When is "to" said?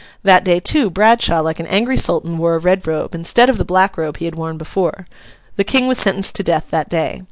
6.37-6.43